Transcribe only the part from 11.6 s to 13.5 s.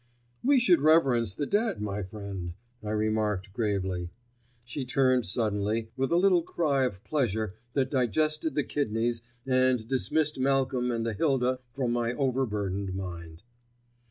from my overburdened mind.